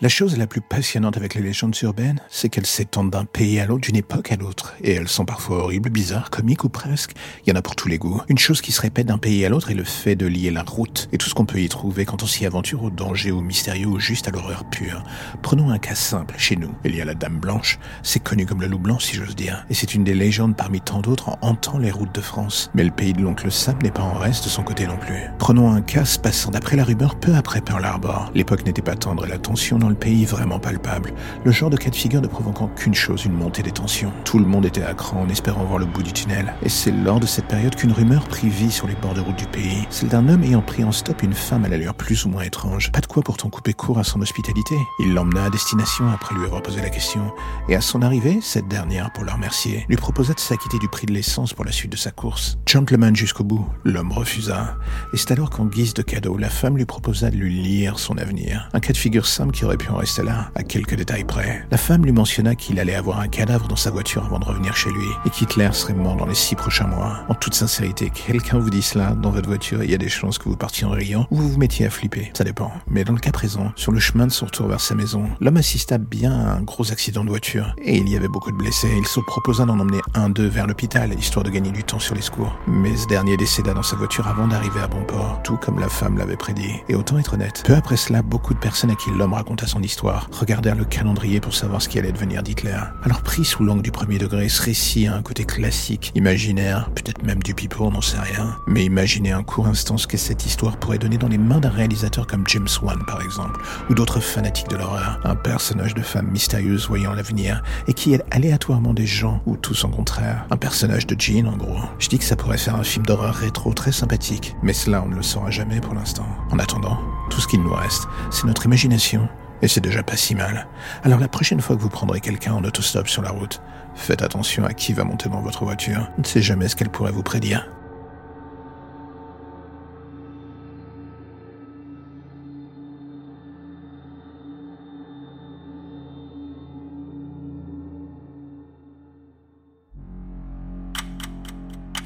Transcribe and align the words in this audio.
La 0.00 0.08
chose 0.08 0.36
la 0.36 0.48
plus 0.48 0.60
passionnante 0.60 1.16
avec 1.16 1.36
les 1.36 1.42
légendes 1.42 1.76
urbaines, 1.80 2.20
c'est 2.28 2.48
qu'elles 2.48 2.66
s'étendent 2.66 3.10
d'un 3.10 3.24
pays 3.24 3.60
à 3.60 3.66
l'autre, 3.66 3.82
d'une 3.82 3.94
époque 3.94 4.32
à 4.32 4.36
l'autre. 4.36 4.74
Et 4.82 4.94
elles 4.94 5.06
sont 5.06 5.24
parfois 5.24 5.58
horribles, 5.58 5.90
bizarres, 5.90 6.30
comiques 6.30 6.64
ou 6.64 6.68
presque. 6.68 7.12
Il 7.46 7.50
y 7.50 7.52
en 7.52 7.56
a 7.56 7.62
pour 7.62 7.76
tous 7.76 7.86
les 7.86 7.98
goûts. 7.98 8.20
Une 8.28 8.38
chose 8.38 8.60
qui 8.60 8.72
se 8.72 8.80
répète 8.80 9.06
d'un 9.06 9.18
pays 9.18 9.44
à 9.44 9.48
l'autre 9.48 9.70
est 9.70 9.74
le 9.74 9.84
fait 9.84 10.16
de 10.16 10.26
lier 10.26 10.50
la 10.50 10.64
route 10.64 11.08
et 11.12 11.18
tout 11.18 11.28
ce 11.28 11.34
qu'on 11.34 11.44
peut 11.44 11.60
y 11.60 11.68
trouver 11.68 12.04
quand 12.04 12.24
on 12.24 12.26
s'y 12.26 12.46
aventure 12.46 12.82
au 12.82 12.90
danger, 12.90 13.30
au 13.30 13.42
mystérieux 13.42 13.86
ou 13.86 14.00
juste 14.00 14.26
à 14.26 14.32
l'horreur 14.32 14.64
pure. 14.64 15.04
Prenons 15.40 15.70
un 15.70 15.78
cas 15.78 15.94
simple. 15.94 16.34
Chez 16.36 16.56
nous, 16.56 16.74
il 16.84 16.96
y 16.96 17.00
a 17.00 17.04
la 17.04 17.14
Dame 17.14 17.38
Blanche. 17.38 17.78
C'est 18.02 18.24
connu 18.24 18.44
comme 18.44 18.60
le 18.60 18.66
loup 18.66 18.80
blanc, 18.80 18.98
si 18.98 19.14
j'ose 19.14 19.36
dire. 19.36 19.64
Et 19.70 19.74
c'est 19.74 19.94
une 19.94 20.02
des 20.02 20.14
légendes 20.14 20.56
parmi 20.56 20.80
tant 20.80 21.00
d'autres 21.00 21.28
en 21.28 21.38
hantant 21.42 21.78
les 21.78 21.92
routes 21.92 22.12
de 22.12 22.20
France. 22.20 22.72
Mais 22.74 22.82
le 22.82 22.90
pays 22.90 23.12
de 23.12 23.22
l'oncle 23.22 23.52
Sam 23.52 23.78
n'est 23.80 23.92
pas 23.92 24.02
en 24.02 24.14
reste 24.14 24.46
de 24.46 24.48
son 24.48 24.64
côté 24.64 24.84
non 24.88 24.96
plus. 24.96 25.28
Prenons 25.38 25.70
un 25.70 25.80
cas 25.80 26.04
se 26.04 26.18
passant 26.18 26.50
d'après 26.50 26.74
la 26.76 26.82
rumeur 26.82 27.14
peu 27.20 27.36
après 27.36 27.60
Pearl 27.60 27.84
Harbor. 27.84 28.32
L'époque 28.34 28.66
n'était 28.66 28.82
pas 28.82 28.96
tendre 28.96 29.26
et 29.26 29.28
la 29.28 29.38
tension 29.38 29.78
dans 29.82 29.88
le 29.88 29.94
pays 29.96 30.24
vraiment 30.24 30.60
palpable. 30.60 31.12
Le 31.44 31.50
genre 31.50 31.68
de 31.68 31.76
cas 31.76 31.90
de 31.90 31.96
figure 31.96 32.22
ne 32.22 32.28
provoquant 32.28 32.68
qu'une 32.68 32.94
chose, 32.94 33.24
une 33.24 33.32
montée 33.32 33.64
des 33.64 33.72
tensions. 33.72 34.12
Tout 34.24 34.38
le 34.38 34.44
monde 34.44 34.64
était 34.64 34.84
à 34.84 34.94
cran 34.94 35.22
en 35.22 35.28
espérant 35.28 35.64
voir 35.64 35.80
le 35.80 35.86
bout 35.86 36.04
du 36.04 36.12
tunnel. 36.12 36.54
Et 36.62 36.68
c'est 36.68 36.92
lors 36.92 37.18
de 37.18 37.26
cette 37.26 37.46
période 37.46 37.74
qu'une 37.74 37.90
rumeur 37.90 38.28
prit 38.28 38.48
vie 38.48 38.70
sur 38.70 38.86
les 38.86 38.94
bords 38.94 39.14
de 39.14 39.20
route 39.20 39.36
du 39.36 39.46
pays. 39.46 39.84
Celle 39.90 40.08
d'un 40.08 40.28
homme 40.28 40.44
ayant 40.44 40.62
pris 40.62 40.84
en 40.84 40.92
stop 40.92 41.24
une 41.24 41.34
femme 41.34 41.64
à 41.64 41.68
l'allure 41.68 41.94
plus 41.94 42.24
ou 42.24 42.28
moins 42.28 42.42
étrange. 42.42 42.92
Pas 42.92 43.00
de 43.00 43.06
quoi 43.06 43.24
pourtant 43.24 43.50
couper 43.50 43.72
court 43.72 43.98
à 43.98 44.04
son 44.04 44.20
hospitalité. 44.20 44.76
Il 45.00 45.14
l'emmena 45.14 45.46
à 45.46 45.50
destination 45.50 46.08
après 46.10 46.36
lui 46.36 46.44
avoir 46.44 46.62
posé 46.62 46.80
la 46.80 46.90
question. 46.90 47.32
Et 47.68 47.74
à 47.74 47.80
son 47.80 48.02
arrivée, 48.02 48.38
cette 48.40 48.68
dernière, 48.68 49.12
pour 49.12 49.24
le 49.24 49.32
remercier, 49.32 49.84
lui 49.88 49.96
proposa 49.96 50.32
de 50.32 50.40
s'acquitter 50.40 50.78
du 50.78 50.88
prix 50.88 51.06
de 51.06 51.12
l'essence 51.12 51.54
pour 51.54 51.64
la 51.64 51.72
suite 51.72 51.90
de 51.90 51.96
sa 51.96 52.12
course. 52.12 52.56
Gentleman 52.66 53.16
jusqu'au 53.16 53.42
bout, 53.42 53.66
l'homme 53.84 54.12
refusa. 54.12 54.76
Et 55.12 55.16
c'est 55.16 55.32
alors 55.32 55.50
qu'en 55.50 55.66
guise 55.66 55.92
de 55.92 56.02
cadeau, 56.02 56.36
la 56.38 56.50
femme 56.50 56.76
lui 56.76 56.84
proposa 56.84 57.30
de 57.30 57.36
lui 57.36 57.60
lire 57.60 57.98
son 57.98 58.16
avenir. 58.16 58.68
Un 58.72 58.78
cas 58.78 58.92
de 58.92 58.98
figure 58.98 59.26
simple 59.26 59.50
qui 59.52 59.64
aurait 59.72 59.78
pu 59.78 59.88
en 59.88 59.96
rester 59.96 60.22
là, 60.22 60.50
à 60.54 60.62
quelques 60.62 60.94
détails 60.94 61.24
près. 61.24 61.64
La 61.70 61.78
femme 61.78 62.04
lui 62.04 62.12
mentionna 62.12 62.54
qu'il 62.54 62.78
allait 62.78 62.94
avoir 62.94 63.20
un 63.20 63.28
cadavre 63.28 63.68
dans 63.68 63.76
sa 63.76 63.90
voiture 63.90 64.22
avant 64.26 64.38
de 64.38 64.44
revenir 64.44 64.76
chez 64.76 64.90
lui, 64.90 65.06
et 65.24 65.30
qu'Hitler 65.30 65.70
serait 65.72 65.94
mort 65.94 66.16
dans 66.16 66.26
les 66.26 66.34
six 66.34 66.54
prochains 66.54 66.86
mois. 66.86 67.20
En 67.30 67.34
toute 67.34 67.54
sincérité, 67.54 68.10
quelqu'un 68.10 68.58
vous 68.58 68.68
dit 68.68 68.82
cela 68.82 69.12
dans 69.12 69.30
votre 69.30 69.48
voiture, 69.48 69.82
il 69.82 69.90
y 69.90 69.94
a 69.94 69.98
des 69.98 70.10
chances 70.10 70.36
que 70.36 70.50
vous 70.50 70.56
partiez 70.56 70.86
en 70.86 70.90
riant, 70.90 71.26
ou 71.30 71.36
vous 71.36 71.48
vous 71.48 71.58
mettiez 71.58 71.86
à 71.86 71.90
flipper. 71.90 72.30
Ça 72.34 72.44
dépend. 72.44 72.70
Mais 72.86 73.04
dans 73.04 73.14
le 73.14 73.18
cas 73.18 73.32
présent, 73.32 73.72
sur 73.74 73.92
le 73.92 73.98
chemin 73.98 74.26
de 74.26 74.32
son 74.32 74.44
retour 74.44 74.68
vers 74.68 74.80
sa 74.80 74.94
maison, 74.94 75.24
l'homme 75.40 75.56
assista 75.56 75.96
bien 75.96 76.32
à 76.32 76.52
un 76.52 76.62
gros 76.62 76.92
accident 76.92 77.24
de 77.24 77.30
voiture, 77.30 77.74
et 77.82 77.96
il 77.96 78.08
y 78.10 78.16
avait 78.16 78.28
beaucoup 78.28 78.52
de 78.52 78.56
blessés. 78.56 78.92
Il 78.98 79.06
se 79.06 79.20
proposa 79.20 79.64
d'en 79.64 79.78
emmener 79.78 80.00
un 80.12 80.28
d'eux 80.28 80.48
vers 80.48 80.66
l'hôpital, 80.66 81.14
histoire 81.18 81.44
de 81.44 81.50
gagner 81.50 81.70
du 81.70 81.82
temps 81.82 81.98
sur 81.98 82.14
les 82.14 82.20
secours. 82.20 82.58
Mais 82.66 82.94
ce 82.94 83.06
dernier 83.06 83.38
décéda 83.38 83.72
dans 83.72 83.82
sa 83.82 83.96
voiture 83.96 84.28
avant 84.28 84.48
d'arriver 84.48 84.80
à 84.80 84.88
bon 84.88 85.02
port, 85.04 85.40
tout 85.42 85.56
comme 85.56 85.78
la 85.78 85.88
femme 85.88 86.18
l'avait 86.18 86.36
prédit. 86.36 86.74
Et 86.90 86.94
autant 86.94 87.18
être 87.18 87.34
honnête, 87.34 87.62
peu 87.64 87.74
après 87.74 87.96
cela, 87.96 88.20
beaucoup 88.20 88.52
de 88.52 88.58
personnes 88.58 88.90
à 88.90 88.94
qui 88.94 89.10
l'homme 89.10 89.32
raconta 89.32 89.61
son 89.66 89.82
histoire 89.82 90.28
regardèrent 90.32 90.76
le 90.76 90.84
calendrier 90.84 91.40
pour 91.40 91.54
savoir 91.54 91.82
ce 91.82 91.88
qui 91.88 91.98
allait 91.98 92.12
devenir 92.12 92.42
d'Hitler. 92.42 92.78
Alors 93.04 93.22
pris 93.22 93.44
sous 93.44 93.64
l'angle 93.64 93.82
du 93.82 93.90
premier 93.90 94.18
degré, 94.18 94.48
ce 94.48 94.62
récit 94.62 95.06
a 95.06 95.14
un 95.14 95.22
côté 95.22 95.44
classique, 95.44 96.12
imaginaire, 96.14 96.90
peut-être 96.94 97.22
même 97.22 97.42
du 97.42 97.54
pipeau, 97.54 97.86
on 97.86 97.90
n'en 97.92 98.00
sait 98.00 98.18
rien. 98.18 98.56
Mais 98.66 98.84
imaginez 98.84 99.32
un 99.32 99.42
court 99.42 99.66
instant 99.66 99.96
ce 99.96 100.06
que 100.06 100.16
cette 100.16 100.46
histoire 100.46 100.76
pourrait 100.76 100.98
donner 100.98 101.18
dans 101.18 101.28
les 101.28 101.38
mains 101.38 101.60
d'un 101.60 101.70
réalisateur 101.70 102.26
comme 102.26 102.44
James 102.46 102.68
Wan 102.82 102.98
par 103.06 103.22
exemple, 103.22 103.60
ou 103.90 103.94
d'autres 103.94 104.20
fanatiques 104.20 104.68
de 104.68 104.76
l'horreur. 104.76 105.20
Un 105.24 105.36
personnage 105.36 105.94
de 105.94 106.02
femme 106.02 106.28
mystérieuse 106.30 106.86
voyant 106.88 107.14
l'avenir, 107.14 107.62
et 107.86 107.94
qui 107.94 108.14
aide 108.14 108.24
aléatoirement 108.30 108.94
des 108.94 109.06
gens, 109.06 109.42
ou 109.46 109.56
tout 109.56 109.74
son 109.74 109.88
contraire. 109.88 110.46
Un 110.50 110.56
personnage 110.56 111.06
de 111.06 111.16
Jean 111.18 111.46
en 111.46 111.56
gros. 111.56 111.80
Je 111.98 112.08
dis 112.08 112.18
que 112.18 112.24
ça 112.24 112.36
pourrait 112.36 112.58
faire 112.58 112.76
un 112.76 112.84
film 112.84 113.06
d'horreur 113.06 113.34
rétro 113.34 113.72
très 113.72 113.92
sympathique, 113.92 114.56
mais 114.62 114.72
cela 114.72 115.02
on 115.02 115.08
ne 115.08 115.16
le 115.16 115.22
saura 115.22 115.50
jamais 115.50 115.80
pour 115.80 115.94
l'instant. 115.94 116.26
En 116.50 116.58
attendant, 116.58 116.98
tout 117.30 117.40
ce 117.40 117.46
qu'il 117.46 117.62
nous 117.62 117.74
reste, 117.74 118.06
c'est 118.30 118.44
notre 118.44 118.66
imagination 118.66 119.28
et 119.62 119.68
c'est 119.68 119.80
déjà 119.80 120.02
pas 120.02 120.16
si 120.16 120.34
mal. 120.34 120.66
Alors 121.04 121.20
la 121.20 121.28
prochaine 121.28 121.60
fois 121.60 121.76
que 121.76 121.80
vous 121.80 121.88
prendrez 121.88 122.20
quelqu'un 122.20 122.52
en 122.52 122.64
autostop 122.64 123.08
sur 123.08 123.22
la 123.22 123.30
route, 123.30 123.62
faites 123.94 124.22
attention 124.22 124.64
à 124.64 124.74
qui 124.74 124.92
va 124.92 125.04
monter 125.04 125.28
dans 125.28 125.40
votre 125.40 125.64
voiture. 125.64 126.10
On 126.18 126.22
ne 126.22 126.26
sait 126.26 126.42
jamais 126.42 126.68
ce 126.68 126.76
qu'elle 126.76 126.90
pourrait 126.90 127.12
vous 127.12 127.22
prédire. 127.22 127.68